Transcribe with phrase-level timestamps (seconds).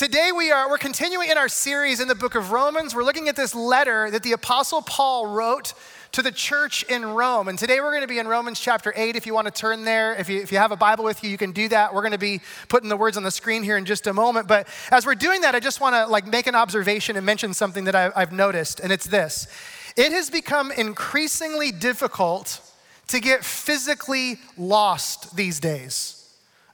[0.00, 2.94] Today we are we're continuing in our series in the book of Romans.
[2.94, 5.74] We're looking at this letter that the apostle Paul wrote
[6.12, 7.48] to the church in Rome.
[7.48, 9.14] And today we're going to be in Romans chapter 8.
[9.14, 11.28] If you want to turn there, if you, if you have a Bible with you,
[11.28, 11.92] you can do that.
[11.92, 12.40] We're going to be
[12.70, 14.48] putting the words on the screen here in just a moment.
[14.48, 17.52] But as we're doing that, I just want to like make an observation and mention
[17.52, 19.48] something that I, I've noticed, and it's this.
[19.98, 22.62] It has become increasingly difficult
[23.08, 26.19] to get physically lost these days.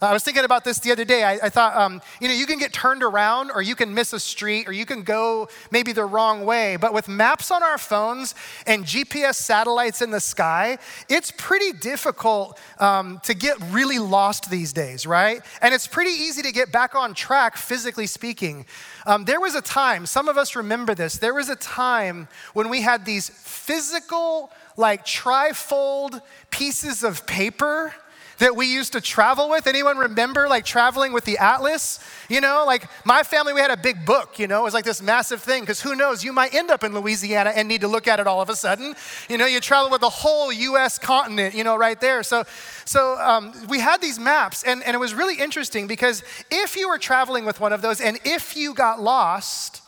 [0.07, 1.25] I was thinking about this the other day.
[1.25, 4.13] I, I thought, um, you know, you can get turned around or you can miss
[4.13, 6.77] a street or you can go maybe the wrong way.
[6.77, 8.35] But with maps on our phones
[8.67, 10.79] and GPS satellites in the sky,
[11.09, 15.43] it's pretty difficult um, to get really lost these days, right?
[15.61, 18.67] And it's pretty easy to get back on track, physically speaking.
[19.07, 22.69] Um, there was a time, some of us remember this, there was a time when
[22.69, 27.95] we had these physical, like trifold pieces of paper
[28.39, 29.67] that we used to travel with.
[29.67, 32.01] Anyone remember like traveling with the Atlas?
[32.29, 34.85] You know, like my family, we had a big book, you know, it was like
[34.85, 37.89] this massive thing because who knows, you might end up in Louisiana and need to
[37.89, 38.95] look at it all of a sudden.
[39.29, 42.23] You know, you travel with the whole US continent, you know, right there.
[42.23, 42.45] So,
[42.85, 46.89] so um, we had these maps and, and it was really interesting because if you
[46.89, 49.83] were traveling with one of those and if you got lost,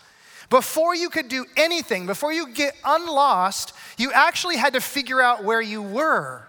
[0.51, 5.45] before you could do anything, before you get unlost, you actually had to figure out
[5.45, 6.48] where you were.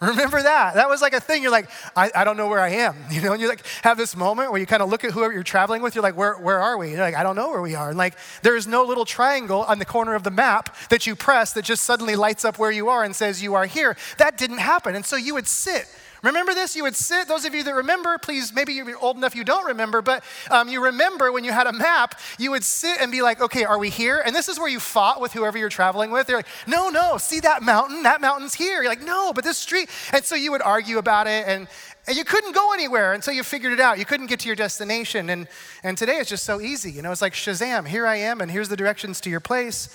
[0.00, 0.74] Remember that?
[0.74, 1.42] That was like a thing.
[1.42, 2.94] You're like, I, I don't know where I am.
[3.16, 5.32] You know, and you like have this moment where you kind of look at whoever
[5.32, 5.94] you're traveling with.
[5.94, 6.90] You're like, where, where are we?
[6.90, 7.88] You're like, I don't know where we are.
[7.88, 11.54] And like, there's no little triangle on the corner of the map that you press
[11.54, 13.96] that just suddenly lights up where you are and says you are here.
[14.18, 14.94] That didn't happen.
[14.94, 15.86] And so you would sit
[16.22, 16.74] Remember this?
[16.74, 19.66] You would sit, those of you that remember, please, maybe you're old enough you don't
[19.66, 23.22] remember, but um, you remember when you had a map, you would sit and be
[23.22, 24.22] like, okay, are we here?
[24.24, 26.26] And this is where you fought with whoever you're traveling with.
[26.26, 28.02] They're like, no, no, see that mountain?
[28.02, 28.82] That mountain's here.
[28.82, 29.90] You're like, no, but this street.
[30.12, 31.68] And so you would argue about it, and,
[32.06, 33.98] and you couldn't go anywhere until you figured it out.
[33.98, 35.30] You couldn't get to your destination.
[35.30, 35.48] And,
[35.82, 36.90] and today it's just so easy.
[36.90, 39.88] You know, it's like Shazam, here I am, and here's the directions to your place.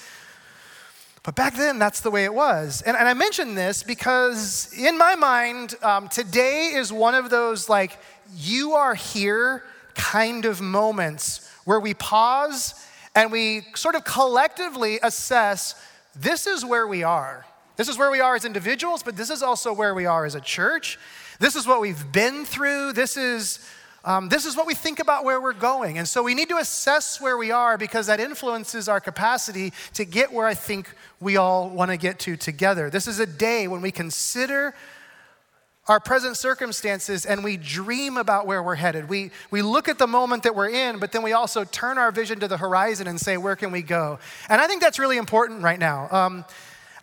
[1.24, 2.82] But back then, that's the way it was.
[2.82, 7.70] And, and I mention this because, in my mind, um, today is one of those
[7.70, 8.00] like,
[8.36, 12.74] you are here kind of moments where we pause
[13.14, 15.76] and we sort of collectively assess
[16.16, 17.46] this is where we are.
[17.76, 20.36] This is where we are as individuals, but this is also where we are as
[20.36, 20.98] a church.
[21.40, 22.94] This is what we've been through.
[22.94, 23.60] This is
[24.04, 25.98] um, this is what we think about where we're going.
[25.98, 30.06] And so we need to assess where we are because that influences our capacity to
[30.06, 30.90] get where I think
[31.20, 32.90] we all want to get to together.
[32.90, 34.74] This is a day when we consider
[35.88, 39.10] our present circumstances and we dream about where we're headed.
[39.10, 42.12] We, we look at the moment that we're in, but then we also turn our
[42.12, 44.20] vision to the horizon and say, where can we go?
[44.50, 46.08] And I think that's really important right now.
[46.10, 46.46] Um,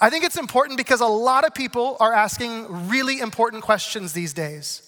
[0.00, 4.32] I think it's important because a lot of people are asking really important questions these
[4.32, 4.87] days.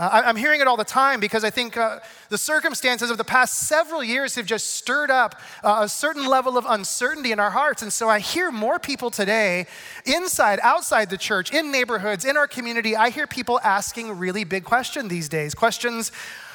[0.00, 1.98] Uh, I'm hearing it all the time because I think uh,
[2.30, 6.56] the circumstances of the past several years have just stirred up uh, a certain level
[6.56, 7.82] of uncertainty in our hearts.
[7.82, 9.66] And so I hear more people today,
[10.06, 14.64] inside, outside the church, in neighborhoods, in our community, I hear people asking really big
[14.64, 16.12] questions these days questions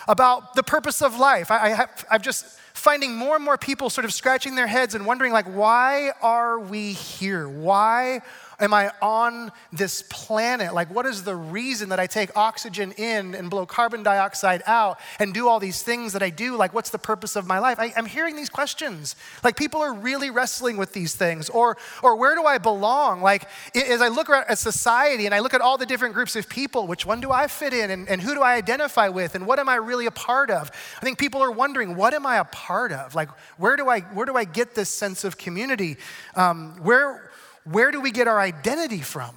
[0.08, 1.52] about the purpose of life.
[1.52, 4.96] I, I have, I'm just finding more and more people sort of scratching their heads
[4.96, 7.48] and wondering, like, why are we here?
[7.48, 8.22] Why
[8.60, 10.74] am I on this planet?
[10.74, 15.00] Like, what is the reason that I take oxygen in and blow carbon dioxide out
[15.20, 16.56] and do all these things that I do?
[16.56, 17.80] Like, what's the purpose of my life?
[17.80, 19.16] I, am hearing these questions.
[19.44, 21.50] Like, people are really wrestling with these things.
[21.50, 23.22] Or, or where do I belong?
[23.22, 26.36] Like, as I look around at society and I look at all the different groups
[26.36, 29.36] of people, which one do I fit in and, and who do I identify with
[29.36, 30.72] and what am I really a part of?
[30.98, 33.16] I think people are wondering, what am I a part of?
[33.16, 35.98] Like, where do I, where do I get this sense of community?
[36.36, 37.25] Um, where,
[37.66, 39.36] where do we get our identity from?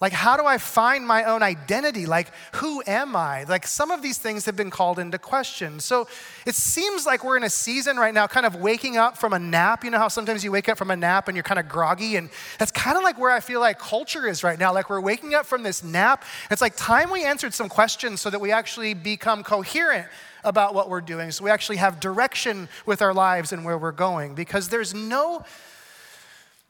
[0.00, 2.06] Like, how do I find my own identity?
[2.06, 3.42] Like, who am I?
[3.44, 5.80] Like, some of these things have been called into question.
[5.80, 6.06] So,
[6.46, 9.40] it seems like we're in a season right now, kind of waking up from a
[9.40, 9.82] nap.
[9.82, 12.14] You know how sometimes you wake up from a nap and you're kind of groggy?
[12.14, 14.72] And that's kind of like where I feel like culture is right now.
[14.72, 16.22] Like, we're waking up from this nap.
[16.48, 20.06] It's like time we answered some questions so that we actually become coherent
[20.44, 21.32] about what we're doing.
[21.32, 24.36] So, we actually have direction with our lives and where we're going.
[24.36, 25.44] Because there's no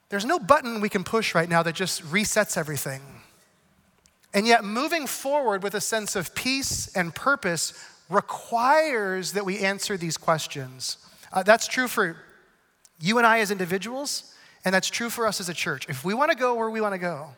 [0.08, 3.02] there's no button we can push right now that just resets everything.
[4.34, 7.72] And yet, moving forward with a sense of peace and purpose
[8.08, 10.98] requires that we answer these questions.
[11.32, 12.16] Uh, that's true for
[13.00, 14.34] you and I as individuals,
[14.64, 15.88] and that's true for us as a church.
[15.88, 17.28] If we want to go where we want to go,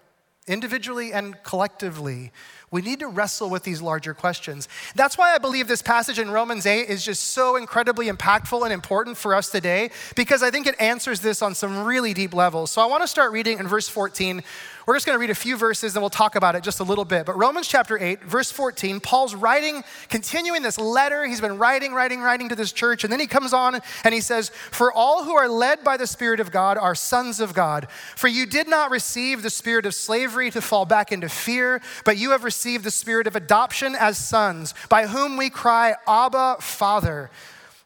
[0.51, 2.33] individually and collectively,
[2.71, 4.69] we need to wrestle with these larger questions.
[4.95, 8.73] That's why I believe this passage in Romans 8 is just so incredibly impactful and
[8.73, 12.71] important for us today, because I think it answers this on some really deep levels.
[12.71, 14.43] So I want to start reading in verse 14.
[14.91, 16.83] We're just going to read a few verses and we'll talk about it just a
[16.83, 17.25] little bit.
[17.25, 21.25] But Romans chapter 8, verse 14, Paul's writing, continuing this letter.
[21.25, 23.05] He's been writing, writing, writing to this church.
[23.05, 26.09] And then he comes on and he says, For all who are led by the
[26.09, 27.87] Spirit of God are sons of God.
[28.17, 32.17] For you did not receive the spirit of slavery to fall back into fear, but
[32.17, 37.31] you have received the spirit of adoption as sons, by whom we cry, Abba, Father.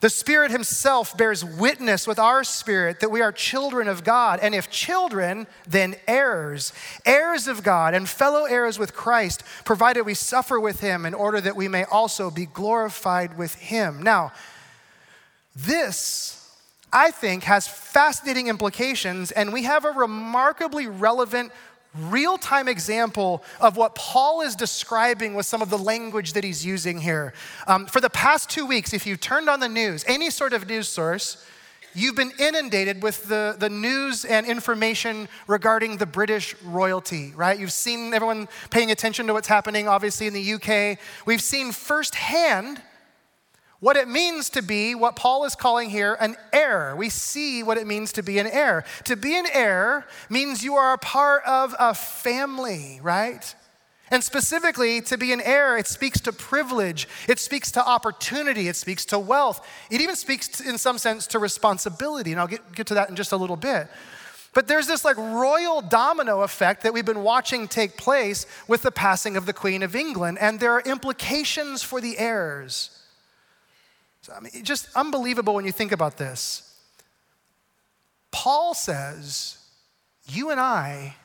[0.05, 4.39] The Spirit Himself bears witness with our spirit that we are children of God.
[4.43, 6.75] And if children, then heirs,
[7.06, 11.41] heirs of God, and fellow heirs with Christ, provided we suffer with Him in order
[11.41, 14.03] that we may also be glorified with Him.
[14.03, 14.33] Now,
[15.56, 16.55] this,
[16.93, 21.51] I think, has fascinating implications, and we have a remarkably relevant
[21.94, 26.64] real time example of what Paul is describing with some of the language that he's
[26.64, 27.32] using here.
[27.67, 30.67] Um, for the past two weeks, if you've turned on the news, any sort of
[30.69, 31.44] news source,
[31.94, 37.58] you've been inundated with the, the news and information regarding the British royalty, right?
[37.58, 40.99] You've seen everyone paying attention to what's happening, obviously, in the UK.
[41.25, 42.82] We've seen firsthand
[43.84, 46.96] what it means to be what Paul is calling here an heir.
[46.96, 48.82] We see what it means to be an heir.
[49.04, 53.54] To be an heir means you are a part of a family, right?
[54.10, 58.76] And specifically, to be an heir, it speaks to privilege, it speaks to opportunity, it
[58.76, 59.60] speaks to wealth,
[59.90, 62.32] it even speaks, to, in some sense, to responsibility.
[62.32, 63.88] And I'll get, get to that in just a little bit.
[64.54, 68.90] But there's this like royal domino effect that we've been watching take place with the
[68.90, 72.88] passing of the Queen of England, and there are implications for the heirs.
[74.25, 76.81] So, I mean, it's just unbelievable when you think about this.
[78.31, 79.59] Paul says,
[80.26, 81.17] You and I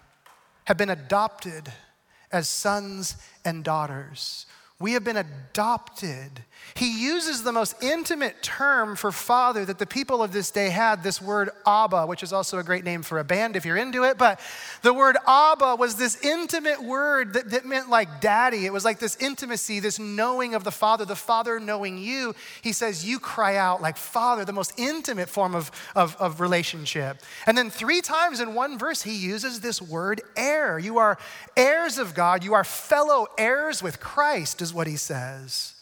[0.65, 1.71] have been adopted
[2.29, 3.15] as sons
[3.45, 4.47] and daughters.
[4.81, 6.43] We have been adopted.
[6.75, 11.03] He uses the most intimate term for father that the people of this day had,
[11.03, 14.03] this word Abba, which is also a great name for a band if you're into
[14.03, 14.17] it.
[14.17, 14.39] But
[14.81, 18.65] the word Abba was this intimate word that, that meant like daddy.
[18.65, 22.33] It was like this intimacy, this knowing of the father, the father knowing you.
[22.61, 27.21] He says, You cry out like father, the most intimate form of, of, of relationship.
[27.45, 30.79] And then three times in one verse, he uses this word heir.
[30.79, 31.17] You are
[31.57, 35.73] heirs of God, you are fellow heirs with Christ is what he says.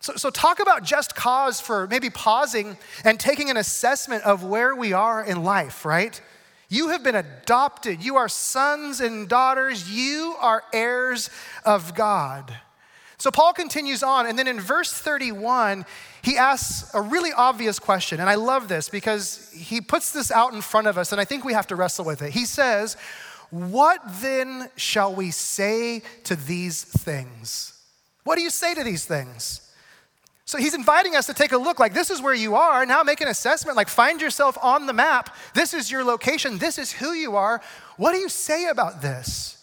[0.00, 4.74] So, so, talk about just cause for maybe pausing and taking an assessment of where
[4.76, 6.20] we are in life, right?
[6.68, 8.04] You have been adopted.
[8.04, 9.90] You are sons and daughters.
[9.90, 11.30] You are heirs
[11.64, 12.54] of God.
[13.16, 15.84] So Paul continues on, and then in verse 31,
[16.22, 18.20] he asks a really obvious question.
[18.20, 21.24] And I love this because he puts this out in front of us, and I
[21.24, 22.30] think we have to wrestle with it.
[22.30, 22.96] He says,
[23.50, 27.72] what then shall we say to these things?
[28.22, 29.67] What do you say to these things?
[30.48, 32.86] So he's inviting us to take a look like this is where you are.
[32.86, 35.36] Now make an assessment, like find yourself on the map.
[35.52, 36.56] This is your location.
[36.56, 37.60] This is who you are.
[37.98, 39.62] What do you say about this?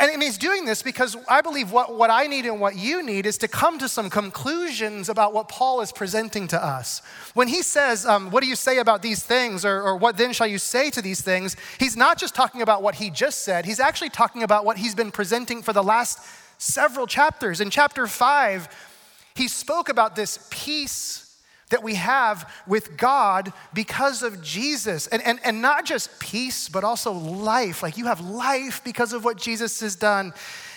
[0.00, 3.26] And, he's doing this because I believe what, what I need and what you need
[3.26, 7.02] is to come to some conclusions about what Paul is presenting to us.
[7.34, 10.32] When he says, um, What do you say about these things, or, or what then
[10.32, 13.66] shall you say to these things, he's not just talking about what he just said,
[13.66, 16.18] he's actually talking about what he's been presenting for the last
[16.56, 17.60] several chapters.
[17.60, 18.68] In chapter five,
[19.38, 21.24] he spoke about this peace
[21.70, 25.06] that we have with God because of Jesus.
[25.06, 27.82] And, and, and not just peace, but also life.
[27.82, 30.32] Like you have life because of what Jesus has done.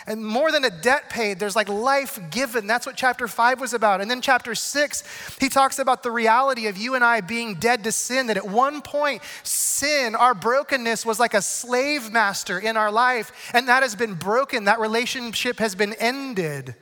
[0.05, 2.67] And more than a debt paid, there's like life given.
[2.67, 4.01] That's what chapter five was about.
[4.01, 5.03] And then chapter six,
[5.39, 8.47] he talks about the reality of you and I being dead to sin, that at
[8.47, 13.31] one point, sin, our brokenness, was like a slave master in our life.
[13.53, 14.65] And that has been broken.
[14.65, 16.75] That relationship has been ended.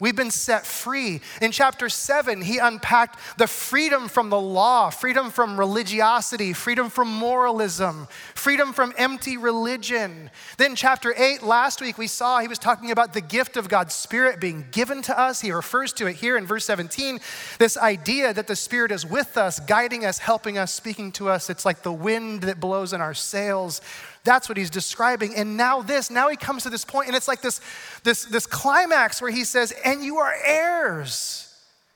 [0.00, 1.20] We've been set free.
[1.42, 7.08] In chapter seven, he unpacked the freedom from the law, freedom from religiosity, freedom from
[7.08, 10.30] moralism, freedom from empty religion.
[10.56, 13.94] Then, chapter eight, last week, we saw he was talking about the gift of God's
[13.94, 15.40] Spirit being given to us.
[15.42, 17.20] He refers to it here in verse 17
[17.58, 21.50] this idea that the Spirit is with us, guiding us, helping us, speaking to us.
[21.50, 23.82] It's like the wind that blows in our sails.
[24.24, 25.34] That's what he's describing.
[25.34, 27.60] And now this, now he comes to this point, and it's like this,
[28.04, 31.46] this, this climax where he says, and you are heirs.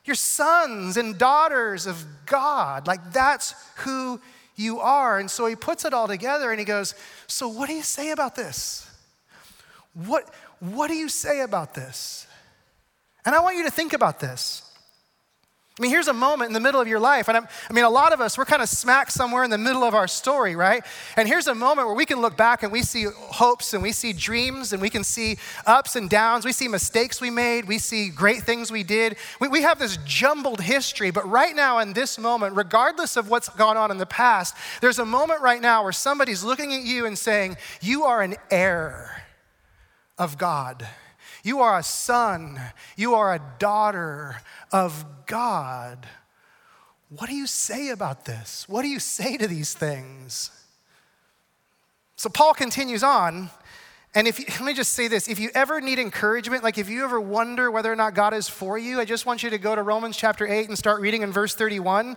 [0.05, 2.87] You're sons and daughters of God.
[2.87, 4.21] Like that's who
[4.57, 5.19] you are.
[5.19, 6.95] And so he puts it all together and he goes,
[7.27, 8.89] So what do you say about this?
[9.95, 10.29] What,
[10.61, 12.27] what do you say about this?
[13.25, 14.64] And I want you to think about this.
[15.77, 17.27] I mean, here's a moment in the middle of your life.
[17.27, 19.59] And I'm, i mean, a lot of us, we're kind of smack somewhere in the
[19.59, 20.85] middle of our story, right?
[21.17, 23.91] And here's a moment where we can look back and we see hopes and we
[23.91, 26.45] see dreams and we can see ups and downs.
[26.45, 27.65] We see mistakes we made.
[27.65, 29.17] We see great things we did.
[29.41, 31.11] We, we have this jumbled history.
[31.11, 35.01] But right now, in this moment, regardless of what's gone on in the past, there's
[35.01, 39.25] a moment right now where somebody's looking at you and saying, You are an heir
[40.19, 40.87] of God.
[41.45, 42.59] You are a son.
[42.97, 44.41] You are a daughter
[44.73, 46.07] of God.
[47.11, 48.67] What do you say about this?
[48.67, 50.51] What do you say to these things?
[52.17, 53.51] So Paul continues on.
[54.15, 56.89] And if you, let me just say this if you ever need encouragement, like if
[56.89, 59.59] you ever wonder whether or not God is for you, I just want you to
[59.59, 62.17] go to Romans chapter 8 and start reading in verse 31.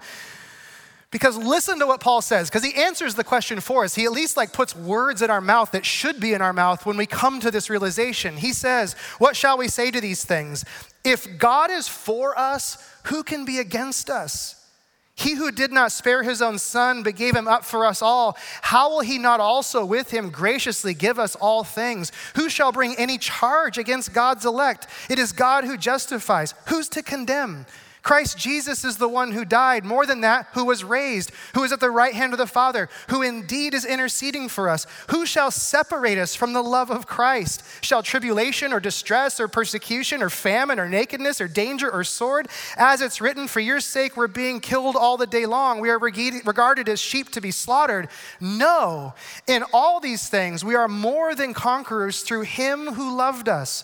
[1.09, 3.95] Because listen to what Paul says, because he answers the question for us.
[3.95, 6.85] He at least like puts words in our mouth that should be in our mouth
[6.85, 8.35] when we come to this realization.
[8.35, 10.65] He says, What shall we say to these things?
[11.05, 14.57] If God is for us, who can be against us?
[15.15, 18.37] He who did not spare his own son, but gave him up for us all,
[18.61, 22.11] how will he not also with him graciously give us all things?
[22.35, 24.85] Who shall bring any charge against God's elect?
[25.09, 26.53] It is God who justifies.
[26.67, 27.65] Who's to condemn?
[28.07, 31.73] Christ Jesus is the one who died, more than that, who was raised, who is
[31.73, 34.87] at the right hand of the Father, who indeed is interceding for us.
[35.09, 37.65] Who shall separate us from the love of Christ?
[37.81, 42.47] Shall tribulation or distress or persecution or famine or nakedness or danger or sword?
[42.77, 45.81] As it's written, for your sake we're being killed all the day long.
[45.81, 48.07] We are regarded as sheep to be slaughtered.
[48.39, 49.15] No,
[49.47, 53.83] in all these things we are more than conquerors through him who loved us.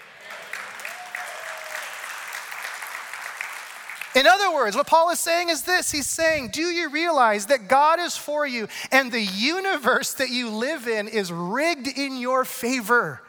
[4.15, 7.67] In other words, what Paul is saying is this He's saying, Do you realize that
[7.67, 12.43] God is for you and the universe that you live in is rigged in your
[12.45, 13.21] favor?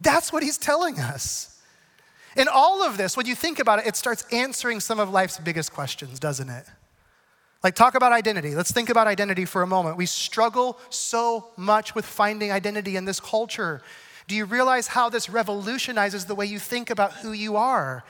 [0.00, 1.60] That's what he's telling us.
[2.36, 5.38] In all of this, when you think about it, it starts answering some of life's
[5.38, 6.64] biggest questions, doesn't it?
[7.62, 8.54] Like, talk about identity.
[8.54, 9.96] Let's think about identity for a moment.
[9.96, 13.82] We struggle so much with finding identity in this culture.
[14.26, 18.02] Do you realize how this revolutionizes the way you think about who you are?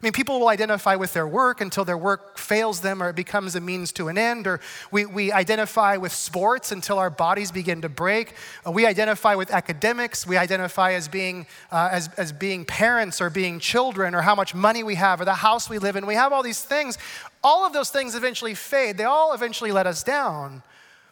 [0.00, 3.16] I mean, people will identify with their work until their work fails them or it
[3.16, 4.58] becomes a means to an end, or
[4.90, 8.32] we, we identify with sports until our bodies begin to break.
[8.66, 10.26] Uh, we identify with academics.
[10.26, 14.54] We identify as being, uh, as, as being parents or being children or how much
[14.54, 16.06] money we have or the house we live in.
[16.06, 16.96] We have all these things.
[17.44, 20.62] All of those things eventually fade, they all eventually let us down.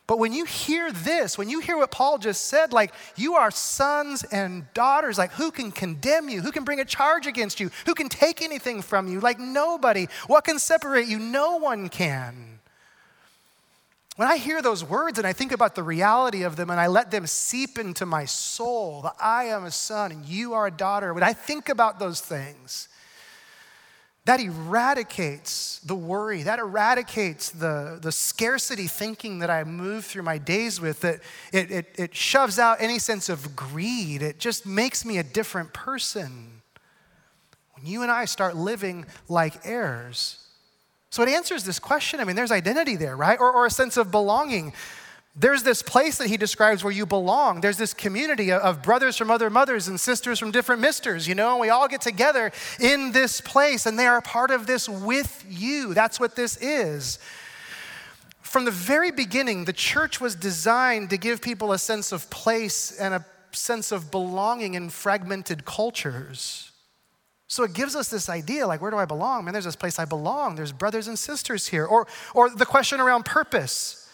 [0.08, 3.50] But when you hear this, when you hear what Paul just said, like, you are
[3.50, 6.40] sons and daughters, like, who can condemn you?
[6.40, 7.70] Who can bring a charge against you?
[7.84, 9.20] Who can take anything from you?
[9.20, 10.08] Like, nobody.
[10.26, 11.18] What can separate you?
[11.18, 12.58] No one can.
[14.16, 16.86] When I hear those words and I think about the reality of them and I
[16.86, 20.72] let them seep into my soul, that I am a son and you are a
[20.72, 22.88] daughter, when I think about those things,
[24.28, 30.36] that eradicates the worry, that eradicates the, the scarcity thinking that I move through my
[30.36, 31.20] days with, that
[31.50, 34.20] it, it, it shoves out any sense of greed.
[34.20, 36.60] It just makes me a different person.
[37.72, 40.46] When you and I start living like heirs.
[41.08, 42.20] So it answers this question.
[42.20, 43.40] I mean, there's identity there, right?
[43.40, 44.74] Or, or a sense of belonging.
[45.40, 47.60] There's this place that he describes where you belong.
[47.60, 51.52] There's this community of brothers from other mothers and sisters from different misters, you know,
[51.52, 55.44] and we all get together in this place and they are part of this with
[55.48, 55.94] you.
[55.94, 57.20] That's what this is.
[58.40, 62.98] From the very beginning, the church was designed to give people a sense of place
[62.98, 66.72] and a sense of belonging in fragmented cultures.
[67.46, 69.44] So it gives us this idea like, where do I belong?
[69.44, 70.56] Man, there's this place I belong.
[70.56, 71.86] There's brothers and sisters here.
[71.86, 74.07] Or, or the question around purpose.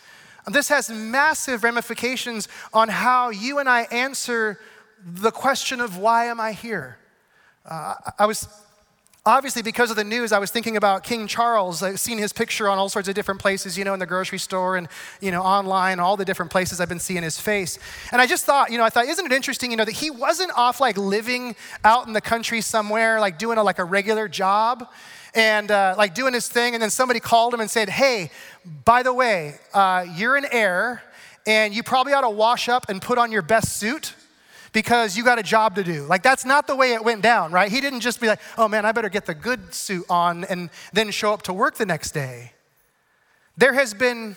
[0.46, 4.60] This has massive ramifications on how you and I answer
[5.04, 6.98] the question of why am I here?
[7.64, 8.46] Uh, I was
[9.26, 11.82] obviously because of the news i was thinking about king charles.
[11.82, 14.38] I've seen his picture on all sorts of different places you know in the grocery
[14.38, 14.86] store and
[15.20, 17.78] you know online all the different places i've been seeing his face.
[18.12, 20.10] And i just thought you know i thought isn't it interesting you know that he
[20.10, 24.28] wasn't off like living out in the country somewhere like doing a, like a regular
[24.28, 24.90] job
[25.34, 26.74] and uh, like doing his thing.
[26.74, 28.30] And then somebody called him and said, Hey,
[28.84, 31.02] by the way, uh, you're an heir,
[31.46, 34.14] and you probably ought to wash up and put on your best suit
[34.72, 36.02] because you got a job to do.
[36.02, 37.70] Like, that's not the way it went down, right?
[37.70, 40.68] He didn't just be like, oh man, I better get the good suit on and
[40.92, 42.52] then show up to work the next day.
[43.56, 44.36] There has been,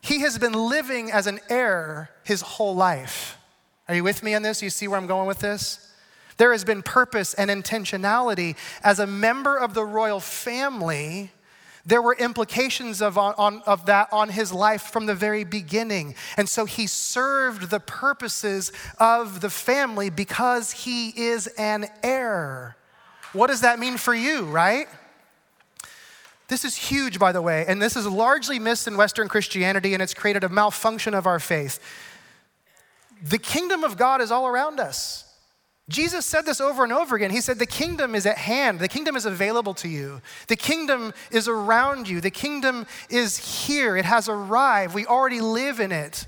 [0.00, 3.38] he has been living as an heir his whole life.
[3.88, 4.62] Are you with me on this?
[4.62, 5.87] You see where I'm going with this?
[6.38, 8.56] There has been purpose and intentionality.
[8.82, 11.30] As a member of the royal family,
[11.84, 16.14] there were implications of, on, of that on his life from the very beginning.
[16.36, 22.76] And so he served the purposes of the family because he is an heir.
[23.32, 24.86] What does that mean for you, right?
[26.48, 30.02] This is huge, by the way, and this is largely missed in Western Christianity, and
[30.02, 31.78] it's created a malfunction of our faith.
[33.22, 35.27] The kingdom of God is all around us.
[35.88, 37.30] Jesus said this over and over again.
[37.30, 38.78] He said, The kingdom is at hand.
[38.78, 40.20] The kingdom is available to you.
[40.48, 42.20] The kingdom is around you.
[42.20, 43.96] The kingdom is here.
[43.96, 44.94] It has arrived.
[44.94, 46.26] We already live in it.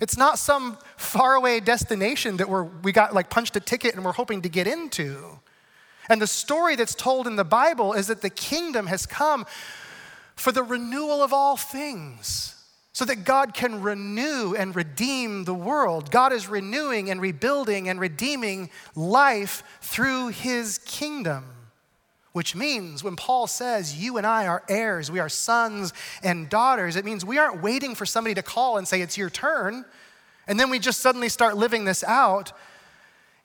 [0.00, 4.12] It's not some faraway destination that we're, we got like punched a ticket and we're
[4.12, 5.38] hoping to get into.
[6.08, 9.46] And the story that's told in the Bible is that the kingdom has come
[10.34, 12.61] for the renewal of all things
[12.92, 16.10] so that God can renew and redeem the world.
[16.10, 21.44] God is renewing and rebuilding and redeeming life through his kingdom.
[22.32, 26.96] Which means when Paul says, You and I are heirs, we are sons and daughters,
[26.96, 29.84] it means we aren't waiting for somebody to call and say, It's your turn.
[30.46, 32.52] And then we just suddenly start living this out.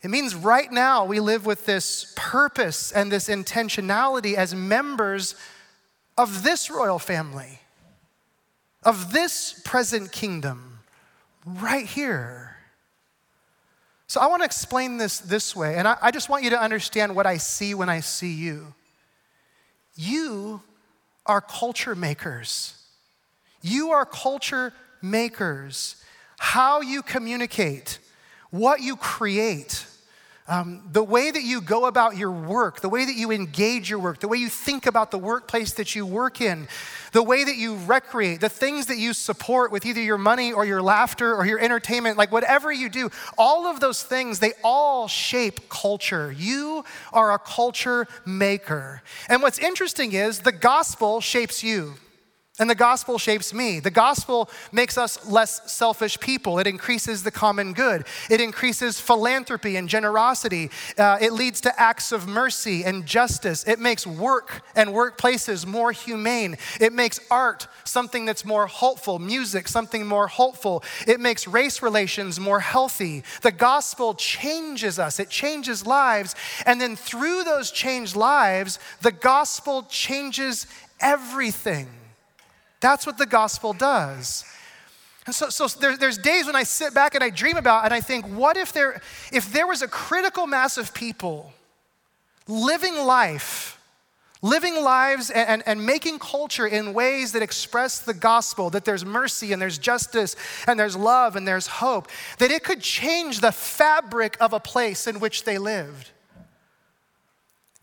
[0.01, 5.35] It means right now we live with this purpose and this intentionality as members
[6.17, 7.59] of this royal family
[8.87, 10.79] of this present kingdom
[11.45, 12.55] right here.
[14.07, 16.59] So I want to explain this this way, and I, I, just want you to
[16.59, 18.73] understand what I see when I see you.
[19.97, 20.61] You
[21.25, 22.81] are culture makers.
[23.61, 26.01] You are culture makers.
[26.39, 27.99] How you communicate,
[28.51, 29.85] what you create,
[30.47, 33.99] um, the way that you go about your work, the way that you engage your
[33.99, 36.69] work, the way you think about the workplace that you work in,
[37.11, 40.63] the way that you recreate, the things that you support with either your money or
[40.65, 45.09] your laughter or your entertainment, like whatever you do, all of those things, they all
[45.09, 46.31] shape culture.
[46.31, 49.01] You are a culture maker.
[49.27, 51.95] And what's interesting is the gospel shapes you.
[52.59, 53.79] And the gospel shapes me.
[53.79, 56.57] The gospel makes us less selfish people.
[56.57, 58.05] It increases the common good.
[58.31, 60.71] It increases philanthropy and generosity.
[60.97, 63.63] Uh, it leads to acts of mercy and justice.
[63.65, 66.57] It makes work and workplaces more humane.
[66.81, 70.83] It makes art something that's more hopeful, music something more hopeful.
[71.05, 73.23] It makes race relations more healthy.
[73.43, 76.33] The gospel changes us, it changes lives.
[76.65, 80.65] And then through those changed lives, the gospel changes
[80.99, 81.87] everything.
[82.79, 84.45] That's what the gospel does.
[85.25, 87.93] And so, so there, there's days when I sit back and I dream about and
[87.93, 89.01] I think, what if there,
[89.33, 91.51] if there was a critical mass of people
[92.47, 93.77] living life,
[94.41, 99.05] living lives and, and, and making culture in ways that express the gospel, that there's
[99.05, 103.51] mercy and there's justice and there's love and there's hope, that it could change the
[103.51, 106.11] fabric of a place in which they lived.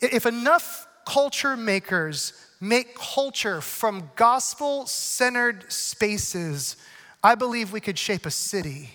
[0.00, 2.32] If enough culture makers
[2.64, 6.76] make culture from gospel centered spaces,
[7.22, 8.90] I believe we could shape a city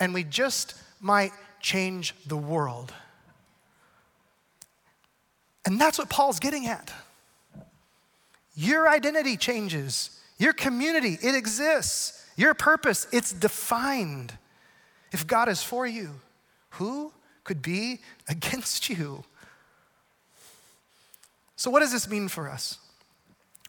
[0.00, 2.92] and we just might change the world.
[5.64, 6.92] And that's what Paul's getting at.
[8.56, 14.32] Your identity changes, your community, it exists, your purpose, it's defined.
[15.12, 16.20] If God is for you,
[16.70, 17.12] who
[17.44, 19.24] could be against you?
[21.56, 22.79] So, what does this mean for us?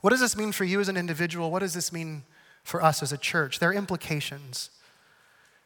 [0.01, 1.51] What does this mean for you as an individual?
[1.51, 2.23] What does this mean
[2.63, 3.59] for us as a church?
[3.59, 4.71] There are implications.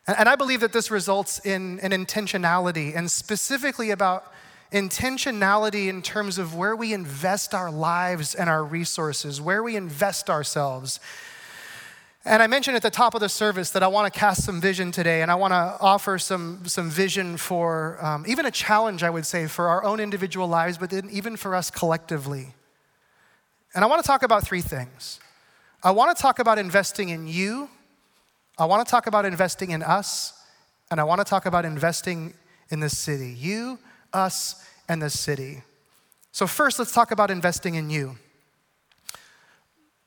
[0.08, 4.32] And I believe that this results in an intentionality, and specifically about
[4.72, 10.30] intentionality in terms of where we invest our lives and our resources, where we invest
[10.30, 11.00] ourselves.
[12.24, 14.60] And I mentioned at the top of the service that I want to cast some
[14.60, 19.02] vision today, and I want to offer some, some vision for um, even a challenge,
[19.02, 22.54] I would say, for our own individual lives, but even for us collectively.
[23.76, 25.20] And I want to talk about three things.
[25.84, 27.70] I want to talk about investing in you,
[28.58, 30.34] I want to talk about investing in us,
[30.90, 32.34] and I want to talk about investing
[32.70, 33.36] in the city.
[33.38, 33.78] You,
[34.14, 35.62] us, and the city.
[36.32, 38.18] So, first, let's talk about investing in you.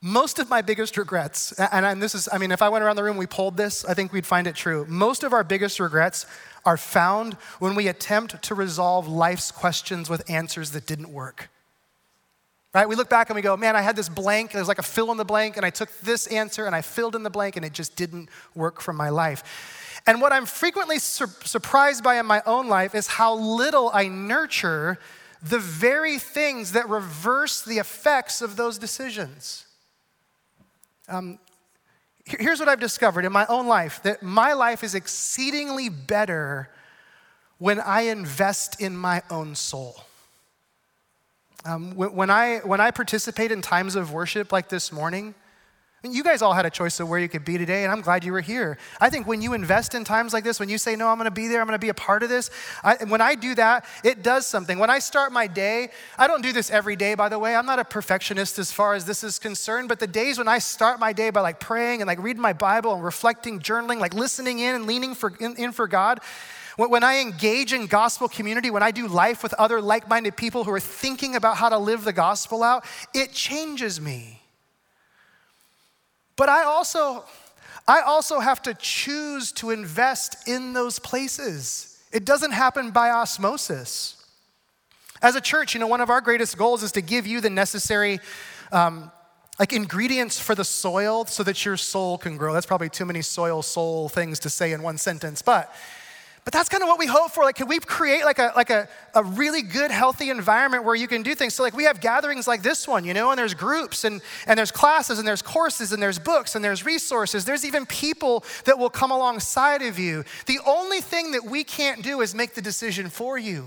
[0.01, 3.03] Most of my biggest regrets, and this is, I mean, if I went around the
[3.03, 4.87] room, we polled this, I think we'd find it true.
[4.89, 6.25] Most of our biggest regrets
[6.65, 11.51] are found when we attempt to resolve life's questions with answers that didn't work.
[12.79, 12.89] Right?
[12.89, 15.11] We look back and we go, man, I had this blank, there's like a fill
[15.11, 17.65] in the blank, and I took this answer and I filled in the blank, and
[17.65, 20.01] it just didn't work for my life.
[20.07, 24.07] And what I'm frequently sur- surprised by in my own life is how little I
[24.07, 24.97] nurture
[25.43, 29.67] the very things that reverse the effects of those decisions.
[31.09, 31.41] Um,
[32.27, 36.71] here's what I've discovered in my own life that my life is exceedingly better
[37.59, 39.97] when I invest in my own soul.
[41.65, 45.35] Um, when, I, when I participate in times of worship like this morning,
[46.05, 48.23] you guys all had a choice of where you could be today, and I'm glad
[48.23, 48.79] you were here.
[49.01, 51.33] I think when you invest in times like this, when you say, No, I'm gonna
[51.33, 52.51] be there, I'm gonna be a part of this,
[52.85, 54.79] I, when I do that, it does something.
[54.79, 57.57] When I start my day, I don't do this every day, by the way.
[57.57, 60.59] I'm not a perfectionist as far as this is concerned, but the days when I
[60.59, 64.15] start my day by like praying and like reading my Bible and reflecting, journaling, like
[64.15, 66.21] listening in and leaning for, in, in for God,
[66.87, 70.63] when I engage in gospel community, when I do life with other like minded people
[70.63, 74.41] who are thinking about how to live the gospel out, it changes me.
[76.37, 77.25] But I also,
[77.89, 82.01] I also have to choose to invest in those places.
[82.13, 84.25] It doesn't happen by osmosis.
[85.21, 87.51] As a church, you know, one of our greatest goals is to give you the
[87.51, 88.21] necessary
[88.71, 89.11] um,
[89.59, 92.53] like ingredients for the soil so that your soul can grow.
[92.53, 95.75] That's probably too many soil soul things to say in one sentence, but
[96.49, 97.45] but that's kind of what we hope for.
[97.45, 101.07] Like, can we create like a like a, a really good, healthy environment where you
[101.07, 101.53] can do things?
[101.53, 104.59] So, like, we have gatherings like this one, you know, and there's groups and and
[104.59, 107.45] there's classes and there's courses and there's books and there's resources.
[107.45, 110.25] There's even people that will come alongside of you.
[110.47, 113.67] The only thing that we can't do is make the decision for you.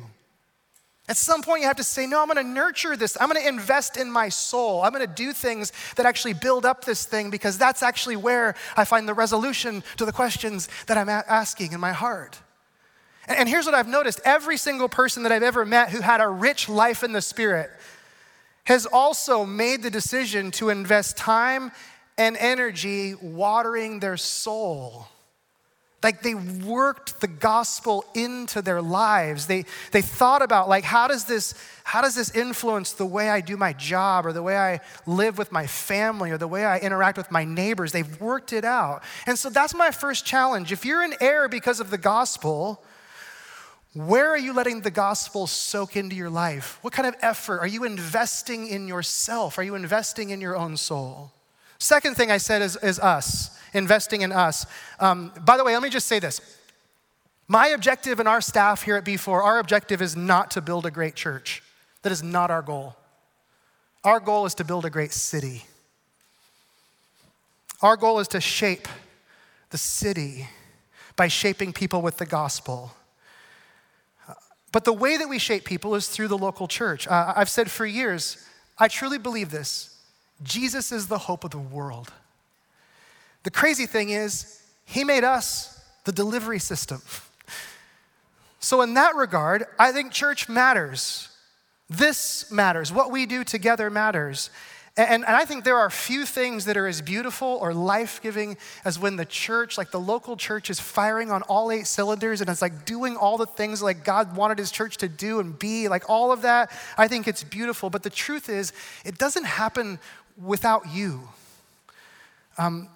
[1.08, 3.15] At some point, you have to say, No, I'm gonna nurture this.
[3.22, 4.82] I'm gonna invest in my soul.
[4.82, 8.86] I'm gonna do things that actually build up this thing because that's actually where I
[8.86, 12.39] find the resolution to the questions that I'm asking in my heart.
[13.38, 16.28] And here's what I've noticed every single person that I've ever met who had a
[16.28, 17.70] rich life in the Spirit
[18.65, 21.72] has also made the decision to invest time
[22.17, 25.08] and energy watering their soul.
[26.04, 29.46] Like they worked the gospel into their lives.
[29.46, 33.41] They, they thought about like how does this how does this influence the way I
[33.41, 36.80] do my job or the way I live with my family or the way I
[36.80, 37.91] interact with my neighbors?
[37.91, 39.04] They've worked it out.
[39.28, 40.72] And so that's my first challenge.
[40.72, 42.82] If you're in error because of the gospel,
[43.93, 46.80] where are you letting the gospel soak into your life?
[46.82, 47.60] What kind of effort?
[47.60, 49.58] Are you investing in yourself?
[49.58, 51.32] Are you investing in your own soul?
[51.77, 54.65] Second thing I said is, is us, investing in us.
[54.99, 56.39] Um, by the way, let me just say this.
[57.49, 60.91] My objective and our staff here at B4, our objective is not to build a
[60.91, 61.62] great church.
[62.04, 62.95] That is not our goal.
[64.06, 65.65] Our goal is to build a great city.
[67.82, 68.88] Our goal is to shape
[69.71, 70.47] the city
[71.17, 72.93] by shaping people with the gospel.
[74.71, 77.07] But the way that we shape people is through the local church.
[77.07, 79.97] Uh, I've said for years, I truly believe this
[80.43, 82.12] Jesus is the hope of the world.
[83.43, 87.01] The crazy thing is, He made us the delivery system.
[88.63, 91.29] So, in that regard, I think church matters.
[91.89, 92.93] This matters.
[92.93, 94.51] What we do together matters.
[95.09, 98.57] And, and I think there are few things that are as beautiful or life giving
[98.85, 102.49] as when the church, like the local church, is firing on all eight cylinders and
[102.49, 105.87] it's like doing all the things like God wanted his church to do and be,
[105.87, 106.71] like all of that.
[106.97, 107.89] I think it's beautiful.
[107.89, 109.99] But the truth is, it doesn't happen
[110.37, 111.29] without you.
[112.57, 112.89] Um,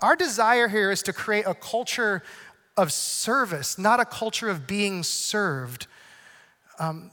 [0.00, 2.22] our desire here is to create a culture
[2.76, 5.86] of service, not a culture of being served.
[6.78, 7.10] Um,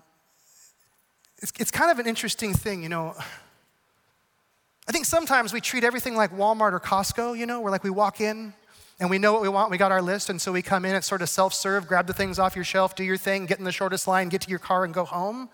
[1.39, 3.15] it's, it's kind of an interesting thing, you know.
[4.88, 7.89] I think sometimes we treat everything like Walmart or Costco, you know, where like we
[7.89, 8.54] walk in
[9.02, 10.95] and we know what we want, we got our list, and so we come in,
[10.95, 13.60] it's sort of self serve, grab the things off your shelf, do your thing, get
[13.60, 15.50] in the shortest line, get to your car, and go home.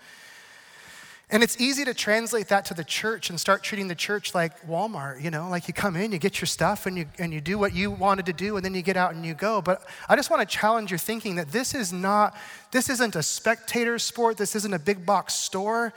[1.32, 4.68] And it's easy to translate that to the church and start treating the church like
[4.68, 7.42] Walmart, you know, like you come in, you get your stuff, and you, and you
[7.42, 9.64] do what you wanted to do, and then you get out and you go.
[9.64, 12.38] But I just want to challenge your thinking that this is not,
[12.72, 15.92] this isn't a spectator sport, this isn't a big box store.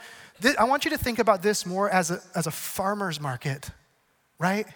[0.57, 3.69] I want you to think about this more as a, as a farmer's market,
[4.39, 4.67] right?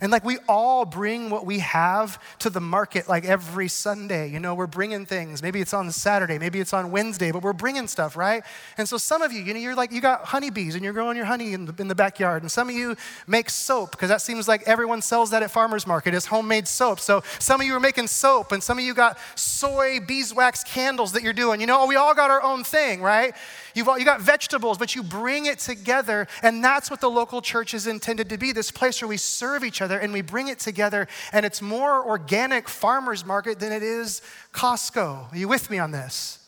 [0.00, 4.30] And like we all bring what we have to the market like every Sunday.
[4.30, 5.42] You know, we're bringing things.
[5.42, 8.42] Maybe it's on Saturday, maybe it's on Wednesday, but we're bringing stuff, right?
[8.78, 11.16] And so some of you, you know, you're like, you got honeybees and you're growing
[11.16, 12.42] your honey in the, in the backyard.
[12.42, 12.96] And some of you
[13.26, 16.98] make soap because that seems like everyone sells that at farmer's market is homemade soap.
[17.00, 21.12] So some of you are making soap and some of you got soy beeswax candles
[21.12, 21.60] that you're doing.
[21.60, 23.34] You know, we all got our own thing, right?
[23.74, 26.26] You've all, you got vegetables, but you bring it together.
[26.42, 29.64] And that's what the local church is intended to be this place where we serve
[29.64, 31.08] each other and we bring it together.
[31.32, 35.32] And it's more organic farmer's market than it is Costco.
[35.32, 36.39] Are you with me on this?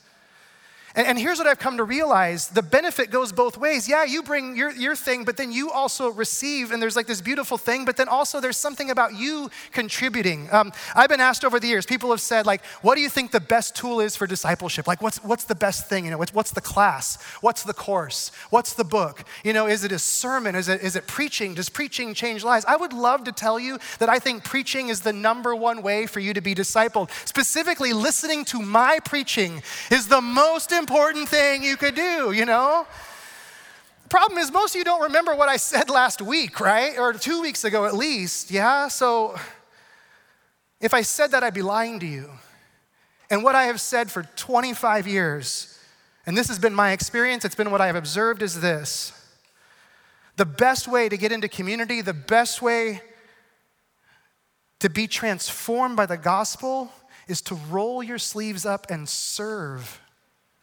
[0.95, 3.89] And, and, here's what I've come to realize the benefit goes both ways.
[3.89, 7.23] Yeah, you bring your, your thing, but then you also receive, and there's like this
[7.23, 10.49] beautiful thing, but then also there's something about you contributing.
[10.53, 13.31] Um, I've been asked over the years, people have said, like, what do you think
[13.31, 14.87] the best tool is for discipleship?
[14.87, 16.05] Like, what's, what's the best thing?
[16.05, 17.23] You know, what's, what's the class?
[17.41, 18.31] What's the course?
[18.51, 19.25] What's the book?
[19.45, 20.55] You know, is it a sermon?
[20.55, 21.55] Is it, is it preaching?
[21.55, 22.67] Does preaching change lives?
[22.67, 26.07] I would love to tell you that I think preaching is the number one way
[26.07, 27.11] for you to be discipled.
[27.27, 32.45] Specifically, listening to my preaching is the most important important thing you could do, you
[32.45, 32.89] know?
[34.09, 36.99] Problem is, most of you don't remember what I said last week, right?
[36.99, 38.89] Or two weeks ago at least, yeah?
[38.89, 39.37] So
[40.81, 42.29] if I said that, I'd be lying to you.
[43.31, 45.79] And what I have said for 25 years,
[46.27, 49.13] and this has been my experience, it's been what I have observed, is this
[50.37, 53.03] the best way to get into community, the best way
[54.81, 56.91] to be transformed by the gospel
[57.29, 60.02] is to roll your sleeves up and serve.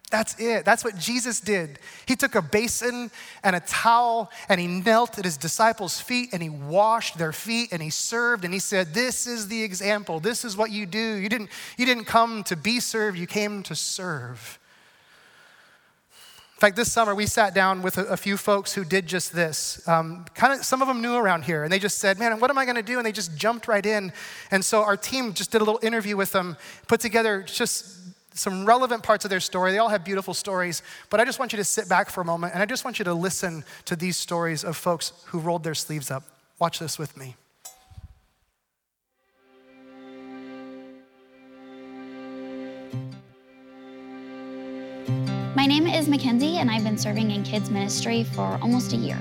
[0.10, 0.66] That's it.
[0.66, 1.78] That's what Jesus did.
[2.08, 3.12] He took a basin
[3.44, 7.70] and a towel and he knelt at his disciples' feet and he washed their feet
[7.72, 10.20] and he served and he said, This is the example.
[10.20, 11.16] This is what you do.
[11.16, 14.58] You didn't, you didn't come to be served, you came to serve.
[16.56, 19.32] In fact, this summer we sat down with a, a few folks who did just
[19.32, 19.88] this.
[19.88, 22.50] Um, kind of, some of them knew around here, and they just said, "Man, what
[22.50, 24.12] am I going to do?" And they just jumped right in.
[24.52, 26.58] And so our team just did a little interview with them,
[26.90, 28.00] put together just
[28.34, 29.72] some relevant parts of their story.
[29.72, 32.26] They all have beautiful stories, but I just want you to sit back for a
[32.26, 35.64] moment and I just want you to listen to these stories of folks who rolled
[35.64, 36.24] their sleeves up.
[36.60, 37.36] Watch this with me.
[45.56, 49.18] My name is Mackenzie, and I've been serving in kids ministry for almost a year.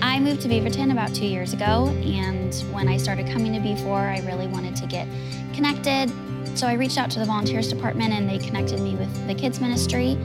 [0.00, 3.88] I moved to Beaverton about two years ago, and when I started coming to B4,
[3.88, 5.08] I really wanted to get
[5.52, 6.12] connected,
[6.56, 9.60] so I reached out to the volunteers department and they connected me with the kids
[9.60, 10.16] ministry.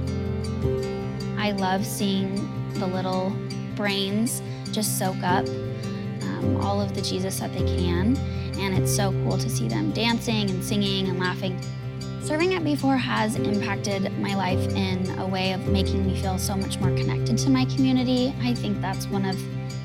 [1.37, 2.35] I love seeing
[2.75, 3.35] the little
[3.75, 4.41] brains
[4.71, 5.45] just soak up
[6.21, 8.15] um, all of the Jesus that they can.
[8.57, 11.59] And it's so cool to see them dancing and singing and laughing.
[12.21, 16.55] Serving at B4 has impacted my life in a way of making me feel so
[16.55, 18.33] much more connected to my community.
[18.41, 19.37] I think that's one of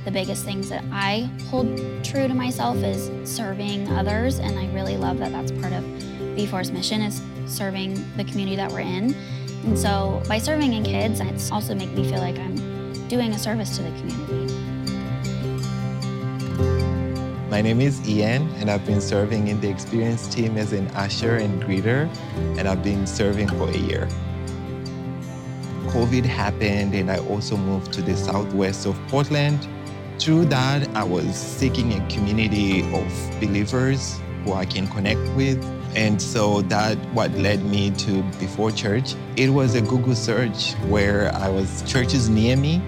[0.05, 1.67] the biggest things that I hold
[2.05, 5.85] true to myself is serving others, and I really love that that's part of
[6.37, 9.14] B4's mission is serving the community that we're in.
[9.64, 13.38] And so by serving in kids, it's also make me feel like I'm doing a
[13.38, 14.55] service to the community.
[17.49, 21.37] My name is Ian, and I've been serving in the experience team as an usher
[21.37, 22.07] and greeter,
[22.59, 24.07] and I've been serving for a year.
[25.87, 29.66] COVID happened, and I also moved to the southwest of Portland.
[30.18, 35.62] Through that, I was seeking a community of believers who I can connect with
[35.97, 39.15] and so that what led me to B4 Church.
[39.37, 42.83] It was a Google search where I was churches near me.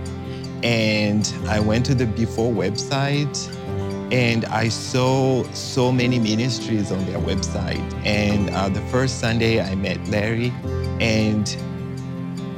[0.62, 3.54] And I went to the B4 website
[4.12, 7.82] and I saw so many ministries on their website.
[8.04, 10.52] And uh, the first Sunday I met Larry
[11.00, 11.48] and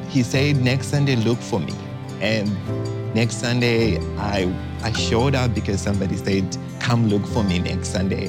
[0.09, 1.75] he said, next Sunday, look for me.
[2.21, 2.51] And
[3.15, 8.29] next Sunday, I, I showed up because somebody said, come look for me next Sunday.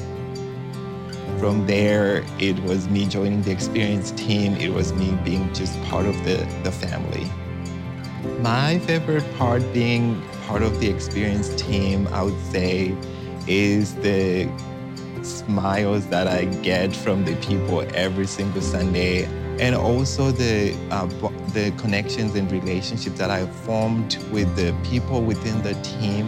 [1.42, 4.54] From there, it was me joining the experience team.
[4.58, 7.28] It was me being just part of the, the family.
[8.40, 12.96] My favorite part being part of the experience team, I would say,
[13.48, 14.48] is the
[15.22, 19.24] smiles that I get from the people every single Sunday,
[19.58, 21.06] and also the uh,
[21.54, 26.26] the connections and relationships that I've formed with the people within the team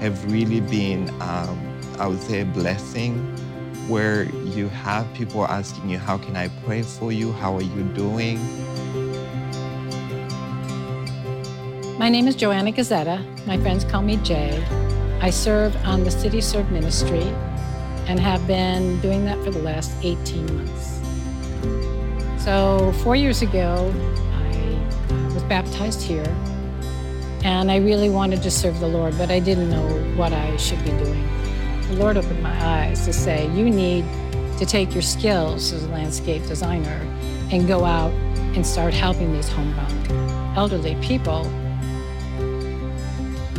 [0.00, 3.34] have really been, um, I would say, a blessing
[3.88, 7.32] where you have people asking you, How can I pray for you?
[7.32, 8.38] How are you doing?
[11.98, 13.46] My name is Joanna Gazetta.
[13.46, 14.62] My friends call me Jay.
[15.20, 17.22] I serve on the City Serve Ministry
[18.06, 21.00] and have been doing that for the last 18 months.
[22.42, 23.92] So, four years ago,
[24.32, 26.26] I was baptized here
[27.42, 30.82] and I really wanted to serve the Lord, but I didn't know what I should
[30.84, 31.33] be doing
[31.88, 34.04] the Lord opened my eyes to say, you need
[34.58, 37.00] to take your skills as a landscape designer
[37.50, 38.12] and go out
[38.54, 41.46] and start helping these homebound elderly people.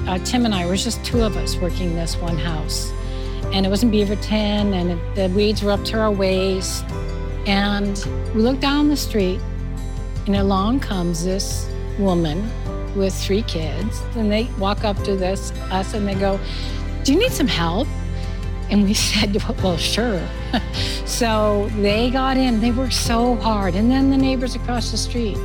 [0.07, 2.91] Uh, Tim and I were just two of us working this one house.
[3.53, 6.83] And it was in Beaverton, and it, the weeds were up to our waist.
[7.45, 7.97] And
[8.33, 9.39] we looked down the street,
[10.25, 12.49] and along comes this woman
[12.95, 14.01] with three kids.
[14.15, 16.39] And they walk up to this us and they go,
[17.03, 17.88] Do you need some help?
[18.75, 20.21] And we said, well, sure.
[21.05, 23.75] So they got in, they worked so hard.
[23.75, 25.38] And then the neighbors across the street,